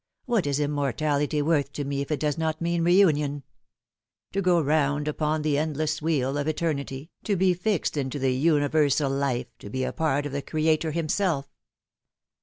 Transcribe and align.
"What 0.25 0.47
is 0.47 0.59
immortality 0.59 1.43
worth 1.43 1.73
to 1.73 1.83
me 1.85 2.01
if 2.01 2.09
it 2.11 2.19
does 2.19 2.35
not 2.35 2.59
mean 2.59 2.83
reunion? 2.83 3.43
To 4.31 4.41
go 4.41 4.59
round 4.59 5.07
upon 5.07 5.43
the 5.43 5.59
endless 5.59 6.01
wheel 6.01 6.39
of 6.39 6.47
eternity, 6.47 7.11
to 7.23 7.35
be 7.35 7.53
fixed 7.53 7.95
into 7.95 8.17
the 8.17 8.31
universal 8.33 9.11
life, 9.11 9.55
to 9.59 9.69
be 9.69 9.83
a 9.83 9.93
part 9.93 10.25
of 10.25 10.31
the 10.31 10.41
Creator 10.41 10.89
Himself 10.89 11.47